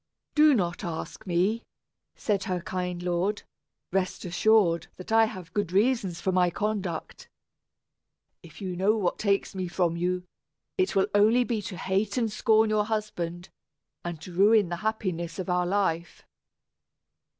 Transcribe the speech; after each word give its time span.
"Do 0.33 0.55
not 0.55 0.83
ask 0.83 1.27
me," 1.27 1.61
said 2.15 2.45
her 2.45 2.59
kind 2.59 3.03
lord; 3.03 3.43
"rest 3.91 4.25
assured 4.25 4.87
that 4.97 5.11
I 5.11 5.25
have 5.25 5.53
good 5.53 5.71
reasons 5.71 6.19
for 6.19 6.31
my 6.31 6.49
conduct. 6.49 7.29
If 8.41 8.61
you 8.61 8.75
know 8.75 8.97
what 8.97 9.19
takes 9.19 9.53
me 9.53 9.67
from 9.67 9.95
you, 9.95 10.23
it 10.75 10.95
will 10.95 11.05
only 11.13 11.43
be 11.43 11.61
to 11.61 11.77
hate 11.77 12.17
and 12.17 12.31
scorn 12.31 12.71
your 12.71 12.85
husband, 12.85 13.49
and 14.03 14.19
to 14.21 14.33
ruin 14.33 14.69
the 14.69 14.77
happiness 14.77 15.37
of 15.37 15.51
our 15.51 15.67
life." 15.67 16.23